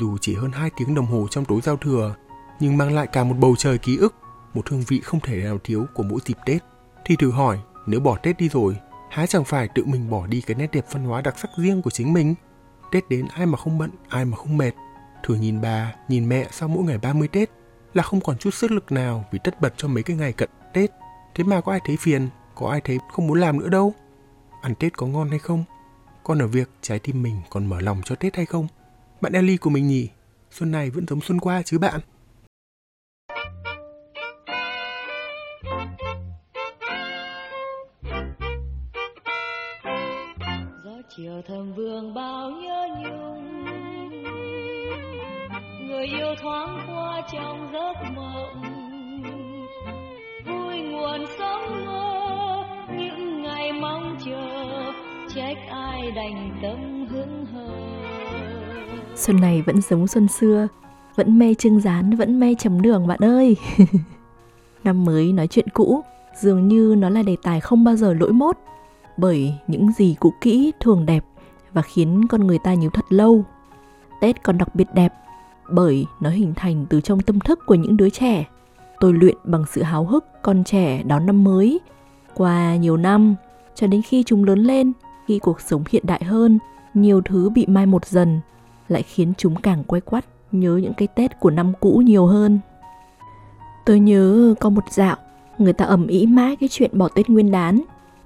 Dù 0.00 0.18
chỉ 0.20 0.34
hơn 0.34 0.52
2 0.52 0.70
tiếng 0.76 0.94
đồng 0.94 1.06
hồ 1.06 1.26
trong 1.30 1.44
tối 1.44 1.60
giao 1.60 1.76
thừa, 1.76 2.14
nhưng 2.60 2.76
mang 2.76 2.94
lại 2.94 3.06
cả 3.06 3.24
một 3.24 3.36
bầu 3.38 3.54
trời 3.58 3.78
ký 3.78 3.96
ức, 3.96 4.14
một 4.54 4.68
hương 4.68 4.84
vị 4.88 5.00
không 5.00 5.20
thể 5.20 5.42
nào 5.42 5.58
thiếu 5.64 5.86
của 5.94 6.02
mỗi 6.02 6.20
dịp 6.24 6.36
Tết. 6.46 6.64
Thì 7.04 7.16
thử 7.16 7.30
hỏi, 7.30 7.58
nếu 7.86 8.00
bỏ 8.00 8.16
Tết 8.16 8.38
đi 8.38 8.48
rồi, 8.48 8.76
há 9.10 9.26
chẳng 9.26 9.44
phải 9.44 9.68
tự 9.68 9.84
mình 9.84 10.10
bỏ 10.10 10.26
đi 10.26 10.40
cái 10.40 10.54
nét 10.54 10.70
đẹp 10.72 10.84
văn 10.90 11.04
hóa 11.04 11.20
đặc 11.20 11.38
sắc 11.38 11.50
riêng 11.56 11.82
của 11.82 11.90
chính 11.90 12.12
mình? 12.12 12.34
Tết 12.92 13.08
đến 13.08 13.26
ai 13.34 13.46
mà 13.46 13.58
không 13.58 13.78
bận, 13.78 13.90
ai 14.08 14.24
mà 14.24 14.36
không 14.36 14.56
mệt. 14.56 14.72
Thử 15.22 15.34
nhìn 15.34 15.60
bà, 15.60 15.94
nhìn 16.08 16.28
mẹ 16.28 16.48
sau 16.50 16.68
mỗi 16.68 16.84
ngày 16.84 16.98
30 16.98 17.28
Tết 17.28 17.50
là 17.94 18.02
không 18.02 18.20
còn 18.20 18.38
chút 18.38 18.54
sức 18.54 18.70
lực 18.70 18.92
nào 18.92 19.24
vì 19.32 19.38
tất 19.44 19.60
bật 19.60 19.74
cho 19.76 19.88
mấy 19.88 20.02
cái 20.02 20.16
ngày 20.16 20.32
cận 20.32 20.48
Tết. 20.72 20.90
Thế 21.34 21.44
mà 21.44 21.60
có 21.60 21.72
ai 21.72 21.80
thấy 21.84 21.96
phiền, 21.96 22.28
có 22.54 22.68
ai 22.68 22.80
thấy 22.80 22.98
không 23.12 23.26
muốn 23.26 23.40
làm 23.40 23.58
nữa 23.58 23.68
đâu. 23.68 23.94
Ăn 24.62 24.74
Tết 24.74 24.96
có 24.96 25.06
ngon 25.06 25.30
hay 25.30 25.38
không? 25.38 25.64
Còn 26.24 26.38
ở 26.38 26.46
việc 26.46 26.70
trái 26.80 26.98
tim 26.98 27.22
mình 27.22 27.40
còn 27.50 27.66
mở 27.66 27.80
lòng 27.80 28.00
cho 28.04 28.14
Tết 28.14 28.36
hay 28.36 28.46
không? 28.46 28.66
Bạn 29.20 29.32
Ellie 29.32 29.56
của 29.56 29.70
mình 29.70 29.86
nhỉ? 29.86 30.08
Xuân 30.50 30.70
này 30.70 30.90
vẫn 30.90 31.06
giống 31.08 31.20
xuân 31.20 31.40
qua 31.40 31.62
chứ 31.62 31.78
bạn? 31.78 32.00
Đành 56.20 56.58
tâm 56.62 57.06
hướng 57.10 57.46
hờ. 57.46 57.68
Xuân 59.16 59.40
này 59.40 59.62
vẫn 59.62 59.80
giống 59.80 60.06
xuân 60.06 60.28
xưa 60.28 60.68
Vẫn 61.16 61.38
mê 61.38 61.54
trưng 61.54 61.80
rán, 61.80 62.16
vẫn 62.16 62.40
mê 62.40 62.54
chấm 62.58 62.82
đường 62.82 63.06
bạn 63.06 63.18
ơi. 63.24 63.56
Năm 64.84 65.04
mới 65.04 65.32
nói 65.32 65.46
chuyện 65.46 65.68
cũ 65.72 66.00
Dường 66.40 66.68
như 66.68 66.94
nó 66.98 67.08
là 67.10 67.22
đề 67.22 67.36
tài 67.42 67.60
không 67.60 67.84
bao 67.84 67.96
giờ 67.96 68.14
lỗi 68.14 68.32
mốt. 68.32 68.56
Bởi 69.16 69.54
những 69.66 69.92
gì 69.92 70.16
cũ 70.20 70.32
kỹ 70.40 70.72
thường 70.80 71.06
đẹp 71.06 71.24
Và 71.72 71.82
khiến 71.82 72.26
con 72.28 72.46
người 72.46 72.58
ta 72.58 72.74
nhớ 72.74 72.88
thật 72.92 73.04
lâu. 73.08 73.44
Tết 74.20 74.42
còn 74.42 74.58
đặc 74.58 74.74
biệt 74.74 74.88
đẹp 74.94 75.12
Bởi 75.70 76.06
nó 76.20 76.30
hình 76.30 76.52
thành 76.56 76.86
từ 76.90 77.00
trong 77.00 77.20
tâm 77.20 77.40
thức 77.40 77.66
của 77.66 77.74
những 77.74 77.96
đứa 77.96 78.10
trẻ. 78.10 78.44
Tôi 79.00 79.12
luyện 79.12 79.36
bằng 79.44 79.64
sự 79.72 79.82
háo 79.82 80.04
hức 80.04 80.24
con 80.42 80.64
trẻ 80.64 81.02
đón 81.02 81.26
năm 81.26 81.44
mới 81.44 81.80
Qua 82.34 82.76
nhiều 82.76 82.96
năm 82.96 83.34
Cho 83.74 83.86
đến 83.86 84.02
khi 84.02 84.22
chúng 84.26 84.44
lớn 84.44 84.58
lên 84.58 84.92
khi 85.30 85.38
cuộc 85.38 85.60
sống 85.60 85.84
hiện 85.90 86.02
đại 86.06 86.24
hơn 86.24 86.58
Nhiều 86.94 87.20
thứ 87.24 87.50
bị 87.50 87.66
mai 87.66 87.86
một 87.86 88.06
dần 88.06 88.40
lại 88.88 89.02
khiến 89.02 89.32
chúng 89.38 89.54
càng 89.54 89.84
quay 89.84 90.00
quắt 90.00 90.24
nhớ 90.52 90.76
những 90.76 90.94
cái 90.94 91.08
Tết 91.08 91.40
của 91.40 91.50
năm 91.50 91.72
cũ 91.80 92.02
nhiều 92.04 92.26
hơn. 92.26 92.60
Tôi 93.86 94.00
nhớ 94.00 94.54
có 94.60 94.70
một 94.70 94.84
dạo, 94.90 95.16
người 95.58 95.72
ta 95.72 95.84
ầm 95.84 96.06
ĩ 96.06 96.26
mãi 96.26 96.56
cái 96.56 96.68
chuyện 96.68 96.98
bỏ 96.98 97.08
Tết 97.08 97.28
Nguyên 97.28 97.50
đán, 97.50 97.80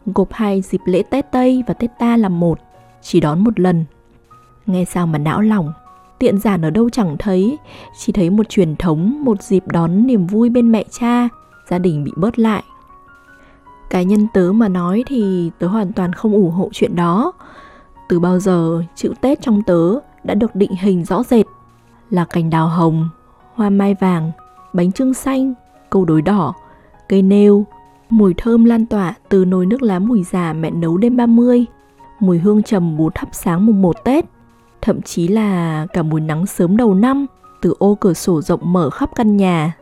gộp 0.06 0.33
hai 0.33 0.61
dịp 0.61 0.81
lễ 0.85 1.03
Tết 1.11 1.33
Tây 1.33 1.62
và 1.67 1.75
Tết 1.75 1.91
ta 1.99 2.17
làm 2.17 2.41
một, 2.41 2.59
chỉ 3.03 3.21
đón 3.21 3.45
một 3.45 3.61
lần. 3.61 3.85
Nghe 4.67 4.85
sao 4.85 5.06
mà 5.06 5.19
não 5.19 5.41
lòng, 5.41 5.73
tiện 6.19 6.39
giản 6.39 6.62
ở 6.62 6.71
đâu 6.71 6.91
chẳng 6.91 7.17
thấy, 7.19 7.59
chỉ 7.99 8.12
thấy 8.12 8.31
một 8.31 8.49
truyền 8.49 8.77
thống, 8.77 9.25
một 9.25 9.43
dịp 9.43 9.65
đón 9.67 10.06
niềm 10.06 10.27
vui 10.27 10.49
bên 10.49 10.73
mẹ 10.73 10.85
cha, 10.91 11.29
gia 11.71 11.79
đình 11.79 12.05
bị 12.05 12.12
bớt 12.17 12.39
lại. 12.39 12.62
Cá 13.94 14.02
nhân 14.02 14.26
tớ 14.32 14.52
mà 14.55 14.69
nói 14.69 15.05
thì 15.06 15.50
tớ 15.58 15.67
hoàn 15.67 15.93
toàn 15.93 16.12
không 16.12 16.32
ủng 16.32 16.50
hộ 16.50 16.69
chuyện 16.73 16.96
đó. 16.96 17.32
Từ 18.08 18.20
bao 18.20 18.38
giờ 18.38 18.82
chữ 18.94 19.12
Tết 19.20 19.43
trong 19.43 19.62
tớ 19.62 19.94
đã 20.25 20.35
được 20.35 20.55
định 20.55 20.70
hình 20.81 21.05
rõ 21.05 21.23
rệt 21.23 21.46
là 22.11 22.25
cành 22.25 22.50
đào 22.50 22.69
hồng, 22.69 23.08
hoa 23.55 23.70
mai 23.70 23.94
vàng, 24.00 24.31
bánh 24.73 24.93
trưng 24.93 25.14
xanh, 25.14 25.55
câu 25.91 26.05
đối 26.05 26.23
đỏ, 26.23 26.55
cây 27.08 27.23
nêu, 27.23 27.67
mùi 28.11 28.35
thơm 28.37 28.64
lan 28.64 28.87
tỏa 28.87 29.14
từ 29.29 29.44
nồi 29.44 29.67
nước 29.67 29.82
lá 29.82 29.99
mùi 29.99 30.23
già 30.23 30.52
mẹ 30.52 30.70
nấu 30.70 30.96
đêm 30.96 31.17
30, 31.17 31.64
mùi 32.20 32.38
hương 32.38 32.62
trầm 32.62 32.96
bố 32.96 33.11
thắp 33.14 33.29
sáng 33.32 33.67
mùng 33.67 33.82
1 33.82 34.05
Tết, 34.05 34.24
thậm 34.82 35.03
chí 35.03 35.29
là 35.29 35.86
cả 35.93 36.03
mùi 36.03 36.20
nắng 36.20 36.46
sớm 36.46 36.77
đầu 36.77 36.94
năm 36.94 37.27
từ 37.63 37.74
ô 37.79 37.94
cửa 38.01 38.15
sổ 38.15 38.43
rộng 38.43 38.72
mở 38.72 38.91
khắp 38.91 39.10
căn 39.15 39.36
nhà. 39.36 39.72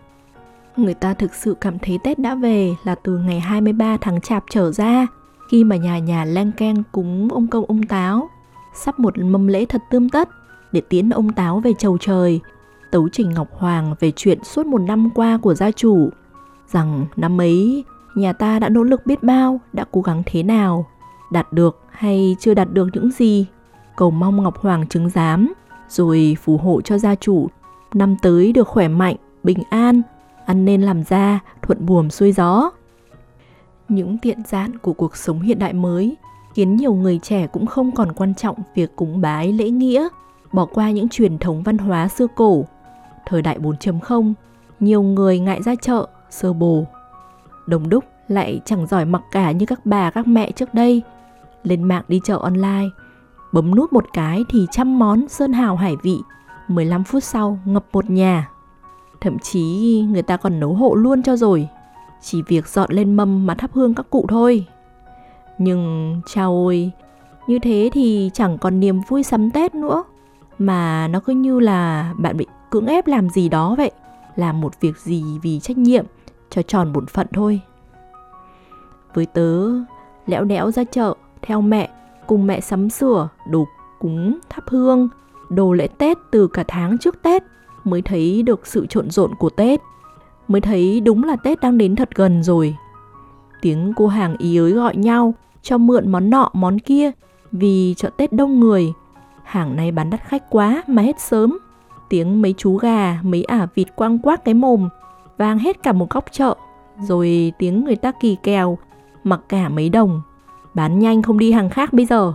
Người 0.76 0.94
ta 0.94 1.14
thực 1.14 1.34
sự 1.34 1.54
cảm 1.60 1.78
thấy 1.78 1.98
Tết 2.04 2.18
đã 2.18 2.34
về 2.34 2.74
là 2.84 2.94
từ 2.94 3.18
ngày 3.18 3.40
23 3.40 3.96
tháng 4.00 4.20
Chạp 4.20 4.44
trở 4.50 4.72
ra, 4.72 5.06
khi 5.50 5.64
mà 5.64 5.76
nhà 5.76 5.98
nhà 5.98 6.24
lang 6.24 6.52
keng 6.52 6.82
cúng 6.92 7.28
ông 7.32 7.46
công 7.46 7.64
ông 7.64 7.82
táo, 7.82 8.30
sắp 8.74 8.98
một 8.98 9.18
mâm 9.18 9.46
lễ 9.46 9.64
thật 9.64 9.82
tươm 9.90 10.08
tất 10.08 10.28
để 10.72 10.80
tiến 10.88 11.10
ông 11.10 11.32
Táo 11.32 11.60
về 11.60 11.72
chầu 11.78 11.98
trời, 11.98 12.40
tấu 12.90 13.08
trình 13.08 13.30
Ngọc 13.30 13.48
Hoàng 13.52 13.94
về 14.00 14.12
chuyện 14.16 14.44
suốt 14.44 14.66
một 14.66 14.78
năm 14.78 15.10
qua 15.14 15.38
của 15.42 15.54
gia 15.54 15.70
chủ, 15.70 16.08
rằng 16.68 17.06
năm 17.16 17.40
ấy 17.40 17.84
nhà 18.14 18.32
ta 18.32 18.58
đã 18.58 18.68
nỗ 18.68 18.82
lực 18.82 19.06
biết 19.06 19.22
bao, 19.22 19.60
đã 19.72 19.84
cố 19.90 20.00
gắng 20.00 20.22
thế 20.26 20.42
nào, 20.42 20.86
đạt 21.30 21.52
được 21.52 21.80
hay 21.90 22.36
chưa 22.40 22.54
đạt 22.54 22.72
được 22.72 22.88
những 22.92 23.10
gì, 23.10 23.46
cầu 23.96 24.10
mong 24.10 24.42
Ngọc 24.42 24.58
Hoàng 24.58 24.88
chứng 24.88 25.08
giám, 25.10 25.52
rồi 25.88 26.36
phù 26.42 26.56
hộ 26.56 26.80
cho 26.80 26.98
gia 26.98 27.14
chủ 27.14 27.48
năm 27.94 28.16
tới 28.22 28.52
được 28.52 28.68
khỏe 28.68 28.88
mạnh, 28.88 29.16
bình 29.42 29.58
an, 29.70 30.02
ăn 30.46 30.64
nên 30.64 30.82
làm 30.82 31.02
ra, 31.02 31.40
thuận 31.62 31.86
buồm 31.86 32.08
xuôi 32.08 32.32
gió. 32.32 32.70
Những 33.88 34.18
tiện 34.18 34.38
dạn 34.46 34.78
của 34.78 34.92
cuộc 34.92 35.16
sống 35.16 35.40
hiện 35.40 35.58
đại 35.58 35.72
mới 35.72 36.16
khiến 36.54 36.76
nhiều 36.76 36.94
người 36.94 37.18
trẻ 37.22 37.46
cũng 37.46 37.66
không 37.66 37.92
còn 37.92 38.12
quan 38.12 38.34
trọng 38.34 38.56
việc 38.74 38.96
cúng 38.96 39.20
bái 39.20 39.52
lễ 39.52 39.70
nghĩa, 39.70 40.08
bỏ 40.52 40.64
qua 40.64 40.90
những 40.90 41.08
truyền 41.08 41.38
thống 41.38 41.62
văn 41.62 41.78
hóa 41.78 42.08
xưa 42.08 42.26
cổ. 42.36 42.64
Thời 43.26 43.42
đại 43.42 43.58
4.0, 43.58 44.32
nhiều 44.80 45.02
người 45.02 45.38
ngại 45.38 45.62
ra 45.62 45.74
chợ, 45.82 46.06
sơ 46.30 46.52
bồ. 46.52 46.86
Đồng 47.66 47.88
đúc 47.88 48.04
lại 48.28 48.60
chẳng 48.64 48.86
giỏi 48.86 49.04
mặc 49.04 49.22
cả 49.30 49.50
như 49.50 49.66
các 49.66 49.86
bà 49.86 50.10
các 50.10 50.26
mẹ 50.26 50.52
trước 50.52 50.74
đây. 50.74 51.02
Lên 51.62 51.82
mạng 51.82 52.04
đi 52.08 52.20
chợ 52.24 52.36
online, 52.36 52.88
bấm 53.52 53.74
nút 53.74 53.92
một 53.92 54.04
cái 54.12 54.44
thì 54.50 54.66
trăm 54.70 54.98
món 54.98 55.28
sơn 55.28 55.52
hào 55.52 55.76
hải 55.76 55.96
vị, 56.02 56.18
15 56.68 57.04
phút 57.04 57.24
sau 57.24 57.58
ngập 57.64 57.84
một 57.92 58.10
nhà. 58.10 58.51
Thậm 59.22 59.38
chí 59.38 60.04
người 60.10 60.22
ta 60.22 60.36
còn 60.36 60.60
nấu 60.60 60.74
hộ 60.74 60.94
luôn 60.94 61.22
cho 61.22 61.36
rồi. 61.36 61.68
Chỉ 62.20 62.42
việc 62.42 62.68
dọn 62.68 62.92
lên 62.92 63.14
mâm 63.14 63.46
mà 63.46 63.54
thắp 63.54 63.70
hương 63.72 63.94
các 63.94 64.06
cụ 64.10 64.26
thôi. 64.28 64.66
Nhưng 65.58 66.20
chao 66.26 66.50
ôi, 66.52 66.90
như 67.46 67.58
thế 67.58 67.90
thì 67.92 68.30
chẳng 68.34 68.58
còn 68.58 68.80
niềm 68.80 69.00
vui 69.08 69.22
sắm 69.22 69.50
Tết 69.50 69.74
nữa. 69.74 70.04
Mà 70.58 71.08
nó 71.08 71.20
cứ 71.20 71.32
như 71.32 71.60
là 71.60 72.12
bạn 72.18 72.36
bị 72.36 72.46
cưỡng 72.70 72.86
ép 72.86 73.06
làm 73.06 73.30
gì 73.30 73.48
đó 73.48 73.74
vậy. 73.78 73.90
Làm 74.36 74.60
một 74.60 74.80
việc 74.80 74.98
gì 74.98 75.24
vì 75.42 75.60
trách 75.60 75.78
nhiệm, 75.78 76.04
cho 76.50 76.62
tròn 76.62 76.92
bổn 76.92 77.06
phận 77.06 77.26
thôi. 77.32 77.60
Với 79.14 79.26
tớ, 79.26 79.68
lẽo 80.26 80.44
đẽo 80.44 80.70
ra 80.70 80.84
chợ, 80.84 81.14
theo 81.42 81.60
mẹ, 81.60 81.90
cùng 82.26 82.46
mẹ 82.46 82.60
sắm 82.60 82.90
sửa, 82.90 83.28
đồ 83.50 83.66
cúng, 84.00 84.38
thắp 84.48 84.64
hương, 84.66 85.08
đồ 85.50 85.72
lễ 85.72 85.86
Tết 85.98 86.18
từ 86.30 86.46
cả 86.46 86.64
tháng 86.68 86.98
trước 86.98 87.22
Tết 87.22 87.42
mới 87.84 88.02
thấy 88.02 88.42
được 88.42 88.66
sự 88.66 88.86
trộn 88.86 89.10
rộn 89.10 89.34
của 89.34 89.50
Tết. 89.50 89.80
Mới 90.48 90.60
thấy 90.60 91.00
đúng 91.00 91.24
là 91.24 91.36
Tết 91.36 91.60
đang 91.60 91.78
đến 91.78 91.96
thật 91.96 92.08
gần 92.14 92.42
rồi 92.42 92.76
tiếng 93.62 93.92
cô 93.96 94.06
hàng 94.06 94.36
ý 94.38 94.56
ới 94.56 94.72
gọi 94.72 94.96
nhau 94.96 95.34
cho 95.62 95.78
mượn 95.78 96.12
món 96.12 96.30
nọ 96.30 96.50
món 96.52 96.78
kia 96.78 97.10
vì 97.52 97.94
chợ 97.96 98.10
Tết 98.16 98.32
đông 98.32 98.60
người. 98.60 98.92
Hàng 99.42 99.76
này 99.76 99.92
bán 99.92 100.10
đắt 100.10 100.20
khách 100.24 100.50
quá 100.50 100.82
mà 100.86 101.02
hết 101.02 101.20
sớm. 101.20 101.58
Tiếng 102.08 102.42
mấy 102.42 102.54
chú 102.58 102.76
gà, 102.76 103.18
mấy 103.22 103.44
ả 103.44 103.66
vịt 103.74 103.96
quăng 103.96 104.18
quác 104.18 104.44
cái 104.44 104.54
mồm, 104.54 104.88
vang 105.36 105.58
hết 105.58 105.82
cả 105.82 105.92
một 105.92 106.10
góc 106.10 106.24
chợ. 106.32 106.54
Rồi 107.00 107.52
tiếng 107.58 107.84
người 107.84 107.96
ta 107.96 108.12
kỳ 108.20 108.36
kèo, 108.42 108.78
mặc 109.24 109.40
cả 109.48 109.68
mấy 109.68 109.88
đồng. 109.88 110.22
Bán 110.74 110.98
nhanh 110.98 111.22
không 111.22 111.38
đi 111.38 111.52
hàng 111.52 111.70
khác 111.70 111.92
bây 111.92 112.06
giờ. 112.06 112.34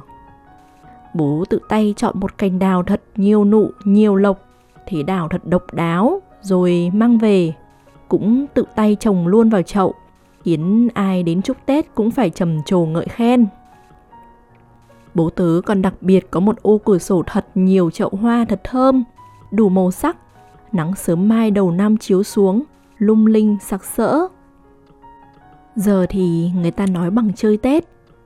Bố 1.14 1.44
tự 1.50 1.60
tay 1.70 1.94
chọn 1.98 2.20
một 2.20 2.38
cành 2.38 2.60
đào 2.60 2.84
thật 2.84 3.02
nhiều 3.16 3.46
nụ, 3.46 3.72
nhiều 3.84 4.16
lộc, 4.16 4.40
thế 4.88 5.04
đào 5.04 5.28
thật 5.28 5.42
độc 5.46 5.74
đáo, 5.74 6.22
rồi 6.42 6.92
mang 6.94 7.18
về. 7.18 7.54
Cũng 8.08 8.46
tự 8.54 8.66
tay 8.76 8.98
trồng 9.00 9.28
luôn 9.28 9.50
vào 9.50 9.62
chậu, 9.62 9.94
khiến 10.44 10.88
ai 10.94 11.24
đến 11.24 11.42
chúc 11.42 11.58
Tết 11.66 11.96
cũng 11.96 12.12
phải 12.12 12.30
trầm 12.30 12.64
trồ 12.66 12.86
ngợi 12.86 13.06
khen. 13.10 13.48
Bố 15.14 15.30
tớ 15.30 15.62
còn 15.66 15.82
đặc 15.82 15.94
biệt 16.02 16.32
có 16.32 16.40
một 16.40 16.62
ô 16.62 16.78
cửa 16.78 16.98
sổ 16.98 17.24
thật 17.28 17.46
nhiều 17.56 17.92
chậu 17.92 18.10
hoa 18.10 18.46
thật 18.50 18.62
thơm, 18.64 19.04
đủ 19.52 19.70
màu 19.70 19.92
sắc. 19.92 20.18
Nắng 20.72 20.96
sớm 20.96 21.30
mai 21.30 21.52
đầu 21.52 21.72
năm 21.72 21.98
chiếu 21.98 22.24
xuống, 22.24 22.64
lung 22.98 23.26
linh 23.26 23.58
sặc 23.62 23.84
sỡ. 23.84 24.28
Giờ 25.76 26.06
thì 26.10 26.52
người 26.56 26.72
ta 26.72 26.86
nói 26.86 27.12
bằng 27.12 27.34
chơi 27.34 27.58
Tết. 27.58 27.84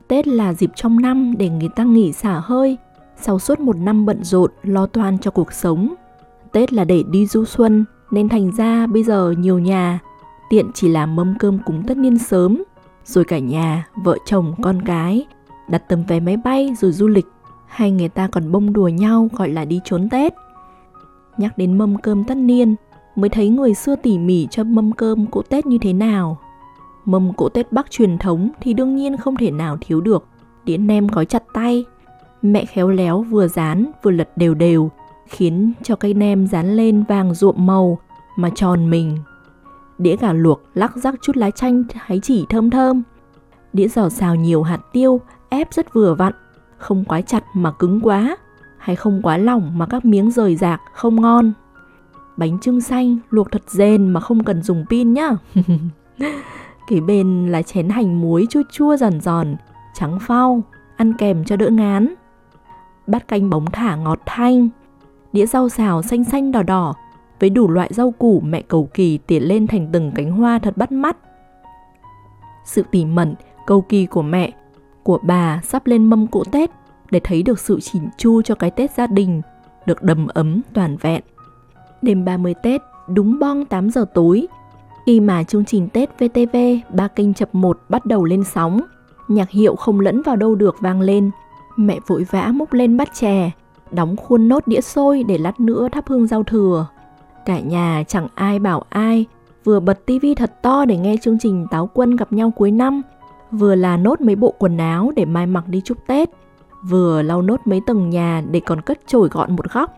Tết 0.08 0.26
là 0.26 0.52
dịp 0.52 0.70
trong 0.74 1.00
năm 1.00 1.34
để 1.38 1.48
người 1.48 1.68
ta 1.76 1.84
nghỉ 1.84 2.12
xả 2.12 2.40
hơi, 2.44 2.78
sau 3.16 3.38
suốt 3.38 3.60
một 3.60 3.76
năm 3.76 4.06
bận 4.06 4.24
rộn 4.24 4.50
lo 4.62 4.86
toan 4.86 5.18
cho 5.18 5.30
cuộc 5.30 5.52
sống. 5.52 5.94
Tết 6.52 6.72
là 6.72 6.84
để 6.84 7.02
đi 7.10 7.26
du 7.26 7.44
xuân, 7.44 7.84
nên 8.10 8.28
thành 8.28 8.52
ra 8.56 8.86
bây 8.86 9.02
giờ 9.02 9.34
nhiều 9.38 9.58
nhà 9.58 9.98
tiện 10.50 10.70
chỉ 10.74 10.88
làm 10.88 11.16
mâm 11.16 11.34
cơm 11.38 11.58
cúng 11.64 11.82
tất 11.86 11.96
niên 11.96 12.18
sớm, 12.18 12.62
rồi 13.04 13.24
cả 13.24 13.38
nhà, 13.38 13.86
vợ 14.04 14.18
chồng, 14.24 14.54
con 14.62 14.82
cái 14.82 15.26
đặt 15.68 15.88
tấm 15.88 16.04
vé 16.08 16.20
máy 16.20 16.36
bay 16.36 16.74
rồi 16.78 16.92
du 16.92 17.08
lịch, 17.08 17.26
hay 17.66 17.90
người 17.90 18.08
ta 18.08 18.28
còn 18.28 18.52
bông 18.52 18.72
đùa 18.72 18.88
nhau 18.88 19.28
gọi 19.32 19.48
là 19.48 19.64
đi 19.64 19.80
trốn 19.84 20.08
Tết. 20.08 20.34
Nhắc 21.38 21.58
đến 21.58 21.78
mâm 21.78 21.96
cơm 21.96 22.24
tất 22.24 22.34
niên, 22.34 22.74
mới 23.16 23.30
thấy 23.30 23.48
người 23.48 23.74
xưa 23.74 23.96
tỉ 23.96 24.18
mỉ 24.18 24.46
cho 24.50 24.64
mâm 24.64 24.92
cơm 24.92 25.26
cỗ 25.26 25.42
Tết 25.42 25.66
như 25.66 25.78
thế 25.78 25.92
nào. 25.92 26.38
Mâm 27.04 27.32
cỗ 27.32 27.48
Tết 27.48 27.72
Bắc 27.72 27.90
truyền 27.90 28.18
thống 28.18 28.50
thì 28.60 28.74
đương 28.74 28.96
nhiên 28.96 29.16
không 29.16 29.36
thể 29.36 29.50
nào 29.50 29.78
thiếu 29.80 30.00
được, 30.00 30.26
đĩa 30.64 30.76
nem 30.76 31.06
gói 31.06 31.26
chặt 31.26 31.42
tay. 31.54 31.84
Mẹ 32.42 32.64
khéo 32.64 32.90
léo 32.90 33.22
vừa 33.22 33.48
dán 33.48 33.90
vừa 34.02 34.10
lật 34.10 34.36
đều 34.36 34.54
đều, 34.54 34.90
khiến 35.32 35.72
cho 35.82 35.96
cây 35.96 36.14
nem 36.14 36.46
dán 36.46 36.76
lên 36.76 37.04
vàng 37.08 37.34
ruộm 37.34 37.66
màu 37.66 37.98
mà 38.36 38.50
tròn 38.54 38.90
mình. 38.90 39.18
Đĩa 39.98 40.16
gà 40.16 40.32
luộc 40.32 40.62
lắc 40.74 40.96
rắc 40.96 41.14
chút 41.22 41.36
lá 41.36 41.50
chanh 41.50 41.84
hái 41.94 42.20
chỉ 42.22 42.46
thơm 42.48 42.70
thơm. 42.70 43.02
Đĩa 43.72 43.88
giò 43.88 44.08
xào 44.08 44.34
nhiều 44.34 44.62
hạt 44.62 44.80
tiêu, 44.92 45.20
ép 45.48 45.72
rất 45.72 45.94
vừa 45.94 46.14
vặn, 46.14 46.32
không 46.78 47.04
quá 47.04 47.20
chặt 47.20 47.44
mà 47.54 47.72
cứng 47.72 48.00
quá, 48.00 48.36
hay 48.78 48.96
không 48.96 49.22
quá 49.22 49.36
lỏng 49.36 49.78
mà 49.78 49.86
các 49.86 50.04
miếng 50.04 50.30
rời 50.30 50.56
rạc 50.56 50.80
không 50.94 51.20
ngon. 51.20 51.52
Bánh 52.36 52.58
trưng 52.58 52.80
xanh 52.80 53.18
luộc 53.30 53.52
thật 53.52 53.62
rền 53.66 54.08
mà 54.08 54.20
không 54.20 54.44
cần 54.44 54.62
dùng 54.62 54.84
pin 54.90 55.12
nhá. 55.12 55.30
Kế 56.88 57.00
bên 57.00 57.48
là 57.48 57.62
chén 57.62 57.88
hành 57.88 58.20
muối 58.20 58.46
chua 58.50 58.62
chua 58.72 58.96
giòn 58.96 59.20
giòn, 59.20 59.56
trắng 59.94 60.18
phao, 60.20 60.62
ăn 60.96 61.12
kèm 61.18 61.44
cho 61.44 61.56
đỡ 61.56 61.68
ngán. 61.68 62.14
Bát 63.06 63.28
canh 63.28 63.50
bóng 63.50 63.66
thả 63.72 63.96
ngọt 63.96 64.18
thanh, 64.26 64.68
đĩa 65.32 65.46
rau 65.46 65.68
xào 65.68 66.02
xanh 66.02 66.24
xanh 66.24 66.52
đỏ 66.52 66.62
đỏ 66.62 66.94
với 67.40 67.50
đủ 67.50 67.68
loại 67.68 67.90
rau 67.92 68.10
củ 68.10 68.40
mẹ 68.40 68.62
cầu 68.62 68.88
kỳ 68.94 69.18
tỉa 69.18 69.40
lên 69.40 69.66
thành 69.66 69.88
từng 69.92 70.12
cánh 70.14 70.30
hoa 70.30 70.58
thật 70.58 70.76
bắt 70.76 70.92
mắt. 70.92 71.16
Sự 72.64 72.84
tỉ 72.90 73.04
mẩn, 73.04 73.34
cầu 73.66 73.80
kỳ 73.80 74.06
của 74.06 74.22
mẹ, 74.22 74.52
của 75.02 75.18
bà 75.22 75.60
sắp 75.64 75.86
lên 75.86 76.04
mâm 76.04 76.26
cỗ 76.26 76.44
Tết 76.44 76.70
để 77.10 77.20
thấy 77.24 77.42
được 77.42 77.58
sự 77.58 77.80
chỉn 77.80 78.02
chu 78.18 78.42
cho 78.42 78.54
cái 78.54 78.70
Tết 78.70 78.90
gia 78.90 79.06
đình, 79.06 79.42
được 79.86 80.02
đầm 80.02 80.26
ấm 80.26 80.60
toàn 80.74 80.96
vẹn. 80.96 81.22
Đêm 82.02 82.24
30 82.24 82.54
Tết, 82.62 82.80
đúng 83.08 83.38
bong 83.38 83.64
8 83.64 83.90
giờ 83.90 84.04
tối, 84.14 84.46
khi 85.06 85.20
mà 85.20 85.44
chương 85.44 85.64
trình 85.64 85.88
Tết 85.88 86.10
VTV 86.18 86.56
ba 86.88 87.08
kênh 87.08 87.34
chập 87.34 87.54
1 87.54 87.78
bắt 87.88 88.06
đầu 88.06 88.24
lên 88.24 88.44
sóng, 88.44 88.80
nhạc 89.28 89.50
hiệu 89.50 89.76
không 89.76 90.00
lẫn 90.00 90.22
vào 90.22 90.36
đâu 90.36 90.54
được 90.54 90.76
vang 90.80 91.00
lên. 91.00 91.30
Mẹ 91.76 91.98
vội 92.06 92.26
vã 92.30 92.50
múc 92.54 92.72
lên 92.72 92.96
bát 92.96 93.08
chè, 93.14 93.50
đóng 93.92 94.16
khuôn 94.16 94.48
nốt 94.48 94.66
đĩa 94.66 94.80
xôi 94.80 95.22
để 95.22 95.38
lát 95.38 95.60
nữa 95.60 95.88
thắp 95.92 96.04
hương 96.08 96.26
giao 96.26 96.42
thừa. 96.42 96.86
Cả 97.46 97.60
nhà 97.60 98.02
chẳng 98.08 98.28
ai 98.34 98.58
bảo 98.58 98.84
ai, 98.88 99.26
vừa 99.64 99.80
bật 99.80 100.06
tivi 100.06 100.34
thật 100.34 100.62
to 100.62 100.84
để 100.84 100.96
nghe 100.96 101.16
chương 101.22 101.38
trình 101.38 101.66
Táo 101.70 101.90
Quân 101.94 102.16
gặp 102.16 102.32
nhau 102.32 102.50
cuối 102.50 102.70
năm, 102.70 103.02
vừa 103.50 103.74
là 103.74 103.96
nốt 103.96 104.20
mấy 104.20 104.36
bộ 104.36 104.54
quần 104.58 104.76
áo 104.76 105.12
để 105.16 105.24
mai 105.24 105.46
mặc 105.46 105.64
đi 105.68 105.80
chúc 105.84 105.98
Tết, 106.06 106.30
vừa 106.82 107.22
lau 107.22 107.42
nốt 107.42 107.60
mấy 107.64 107.80
tầng 107.86 108.10
nhà 108.10 108.42
để 108.50 108.60
còn 108.60 108.80
cất 108.80 108.98
chổi 109.06 109.28
gọn 109.28 109.56
một 109.56 109.72
góc. 109.72 109.94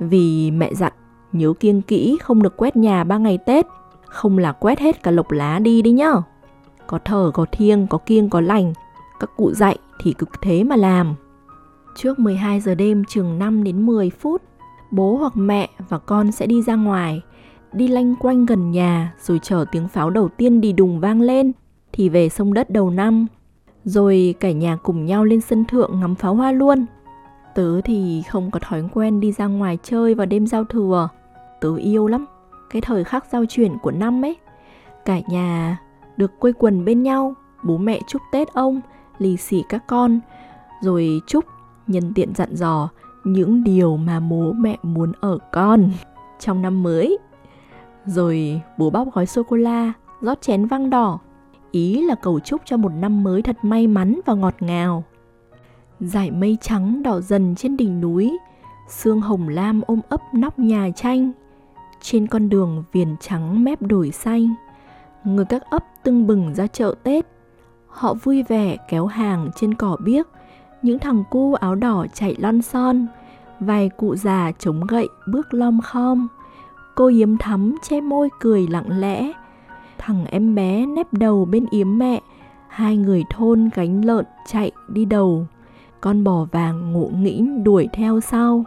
Vì 0.00 0.50
mẹ 0.50 0.74
dặn, 0.74 0.92
nhớ 1.32 1.52
kiêng 1.60 1.82
kỹ 1.82 2.18
không 2.22 2.42
được 2.42 2.56
quét 2.56 2.76
nhà 2.76 3.04
ba 3.04 3.18
ngày 3.18 3.38
Tết, 3.38 3.66
không 4.04 4.38
là 4.38 4.52
quét 4.52 4.78
hết 4.78 5.02
cả 5.02 5.10
lộc 5.10 5.30
lá 5.30 5.58
đi 5.58 5.82
đi 5.82 5.90
nhá. 5.90 6.12
Có 6.86 6.98
thở, 7.04 7.30
có 7.34 7.46
thiêng, 7.52 7.86
có 7.86 7.98
kiêng, 7.98 8.30
có 8.30 8.40
lành, 8.40 8.72
các 9.20 9.30
cụ 9.36 9.52
dạy 9.52 9.78
thì 10.02 10.12
cực 10.12 10.28
thế 10.42 10.64
mà 10.64 10.76
làm. 10.76 11.14
Trước 11.94 12.18
12 12.18 12.60
giờ 12.60 12.74
đêm 12.74 13.04
chừng 13.04 13.38
5 13.38 13.64
đến 13.64 13.86
10 13.86 14.10
phút, 14.10 14.42
bố 14.90 15.16
hoặc 15.16 15.36
mẹ 15.36 15.70
và 15.88 15.98
con 15.98 16.32
sẽ 16.32 16.46
đi 16.46 16.62
ra 16.62 16.74
ngoài, 16.74 17.22
đi 17.72 17.88
lanh 17.88 18.14
quanh 18.16 18.46
gần 18.46 18.70
nhà 18.70 19.14
rồi 19.20 19.40
chờ 19.42 19.64
tiếng 19.72 19.88
pháo 19.88 20.10
đầu 20.10 20.28
tiên 20.28 20.60
đi 20.60 20.72
đùng 20.72 21.00
vang 21.00 21.20
lên 21.20 21.52
thì 21.92 22.08
về 22.08 22.28
sông 22.28 22.54
đất 22.54 22.70
đầu 22.70 22.90
năm. 22.90 23.26
Rồi 23.84 24.34
cả 24.40 24.50
nhà 24.50 24.76
cùng 24.76 25.06
nhau 25.06 25.24
lên 25.24 25.40
sân 25.40 25.64
thượng 25.64 26.00
ngắm 26.00 26.14
pháo 26.14 26.34
hoa 26.34 26.52
luôn. 26.52 26.86
Tớ 27.54 27.80
thì 27.80 28.22
không 28.28 28.50
có 28.50 28.60
thói 28.60 28.88
quen 28.94 29.20
đi 29.20 29.32
ra 29.32 29.46
ngoài 29.46 29.78
chơi 29.82 30.14
vào 30.14 30.26
đêm 30.26 30.46
giao 30.46 30.64
thừa. 30.64 31.08
Tớ 31.60 31.76
yêu 31.76 32.06
lắm, 32.06 32.26
cái 32.70 32.82
thời 32.82 33.04
khắc 33.04 33.24
giao 33.32 33.44
chuyển 33.46 33.78
của 33.78 33.90
năm 33.90 34.24
ấy. 34.24 34.36
Cả 35.04 35.20
nhà 35.28 35.78
được 36.16 36.40
quây 36.40 36.52
quần 36.52 36.84
bên 36.84 37.02
nhau, 37.02 37.34
bố 37.62 37.76
mẹ 37.76 38.00
chúc 38.06 38.22
Tết 38.32 38.48
ông, 38.52 38.80
lì 39.18 39.36
xì 39.36 39.62
các 39.68 39.86
con, 39.86 40.20
rồi 40.82 41.20
chúc 41.26 41.44
nhân 41.88 42.12
tiện 42.14 42.34
dặn 42.34 42.54
dò 42.54 42.88
những 43.24 43.64
điều 43.64 43.96
mà 43.96 44.20
bố 44.20 44.52
mẹ 44.52 44.76
muốn 44.82 45.12
ở 45.20 45.38
con 45.52 45.90
trong 46.38 46.62
năm 46.62 46.82
mới. 46.82 47.18
Rồi 48.06 48.60
bố 48.78 48.90
bóc 48.90 49.08
gói 49.14 49.26
sô-cô-la, 49.26 49.92
rót 50.20 50.40
chén 50.40 50.66
vang 50.66 50.90
đỏ. 50.90 51.18
Ý 51.70 52.06
là 52.06 52.14
cầu 52.14 52.40
chúc 52.40 52.60
cho 52.64 52.76
một 52.76 52.88
năm 52.88 53.22
mới 53.22 53.42
thật 53.42 53.56
may 53.62 53.86
mắn 53.86 54.20
và 54.26 54.34
ngọt 54.34 54.54
ngào. 54.60 55.04
Dải 56.00 56.30
mây 56.30 56.58
trắng 56.60 57.02
đỏ 57.02 57.20
dần 57.20 57.54
trên 57.54 57.76
đỉnh 57.76 58.00
núi, 58.00 58.38
sương 58.88 59.20
hồng 59.20 59.48
lam 59.48 59.80
ôm 59.86 60.00
ấp 60.08 60.20
nóc 60.34 60.58
nhà 60.58 60.90
tranh. 60.96 61.32
Trên 62.00 62.26
con 62.26 62.48
đường 62.48 62.84
viền 62.92 63.16
trắng 63.20 63.64
mép 63.64 63.82
đồi 63.82 64.10
xanh, 64.10 64.54
người 65.24 65.44
các 65.44 65.62
ấp 65.70 65.84
tưng 66.02 66.26
bừng 66.26 66.54
ra 66.54 66.66
chợ 66.66 66.94
Tết. 67.02 67.26
Họ 67.88 68.14
vui 68.14 68.42
vẻ 68.42 68.76
kéo 68.88 69.06
hàng 69.06 69.50
trên 69.56 69.74
cỏ 69.74 69.96
biếc, 70.04 70.26
những 70.82 70.98
thằng 70.98 71.24
cu 71.30 71.54
áo 71.54 71.74
đỏ 71.74 72.06
chạy 72.14 72.36
lon 72.38 72.62
son, 72.62 73.06
vài 73.60 73.88
cụ 73.88 74.16
già 74.16 74.52
chống 74.58 74.80
gậy 74.88 75.08
bước 75.26 75.54
lom 75.54 75.80
khom. 75.80 76.28
Cô 76.94 77.06
yếm 77.06 77.36
thắm 77.36 77.74
che 77.82 78.00
môi 78.00 78.28
cười 78.40 78.66
lặng 78.66 79.00
lẽ, 79.00 79.32
thằng 79.98 80.24
em 80.24 80.54
bé 80.54 80.86
nép 80.86 81.12
đầu 81.12 81.44
bên 81.44 81.66
yếm 81.70 81.98
mẹ, 81.98 82.20
hai 82.68 82.96
người 82.96 83.24
thôn 83.30 83.70
gánh 83.74 84.04
lợn 84.04 84.24
chạy 84.46 84.70
đi 84.88 85.04
đầu, 85.04 85.46
con 86.00 86.24
bò 86.24 86.46
vàng 86.52 86.92
ngộ 86.92 87.10
nghĩnh 87.20 87.64
đuổi 87.64 87.88
theo 87.92 88.20
sau. 88.20 88.64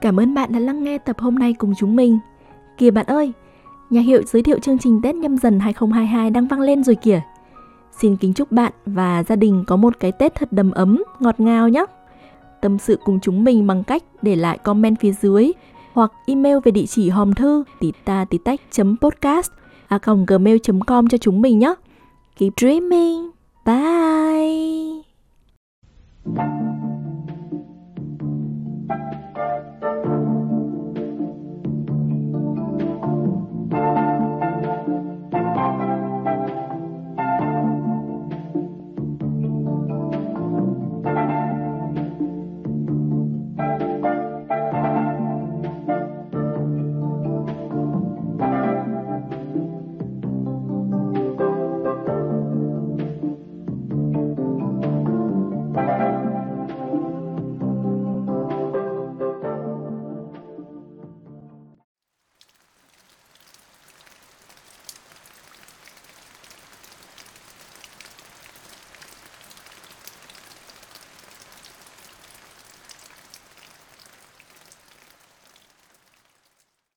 Cảm 0.00 0.20
ơn 0.20 0.34
bạn 0.34 0.52
đã 0.52 0.58
lắng 0.58 0.84
nghe 0.84 0.98
tập 0.98 1.18
hôm 1.18 1.34
nay 1.34 1.52
cùng 1.52 1.72
chúng 1.78 1.96
mình. 1.96 2.18
Kìa 2.78 2.90
bạn 2.90 3.06
ơi, 3.06 3.32
nhà 3.90 4.00
hiệu 4.00 4.22
giới 4.22 4.42
thiệu 4.42 4.58
chương 4.58 4.78
trình 4.78 5.00
Tết 5.02 5.14
nhâm 5.14 5.38
dần 5.38 5.60
2022 5.60 6.30
đang 6.30 6.46
vang 6.46 6.60
lên 6.60 6.84
rồi 6.84 6.94
kìa. 6.94 7.22
Xin 7.98 8.16
kính 8.16 8.32
chúc 8.32 8.52
bạn 8.52 8.72
và 8.86 9.22
gia 9.22 9.36
đình 9.36 9.64
có 9.66 9.76
một 9.76 10.00
cái 10.00 10.12
Tết 10.12 10.34
thật 10.34 10.52
đầm 10.52 10.70
ấm, 10.70 11.02
ngọt 11.20 11.40
ngào 11.40 11.68
nhé. 11.68 11.84
Tâm 12.60 12.78
sự 12.78 12.98
cùng 13.04 13.20
chúng 13.20 13.44
mình 13.44 13.66
bằng 13.66 13.84
cách 13.84 14.02
để 14.22 14.36
lại 14.36 14.58
comment 14.58 15.00
phía 15.00 15.12
dưới 15.12 15.52
hoặc 15.92 16.12
email 16.26 16.56
về 16.64 16.72
địa 16.72 16.86
chỉ 16.86 17.08
hòm 17.08 17.34
thư 17.34 17.64
tita 17.80 18.24
titách 18.24 18.60
podcast 19.00 19.50
a 19.88 19.98
gmail.com 20.26 21.08
cho 21.08 21.18
chúng 21.18 21.42
mình 21.42 21.58
nhé. 21.58 21.74
Keep 22.38 22.52
dreaming. 22.56 23.30
Bye. 23.66 25.02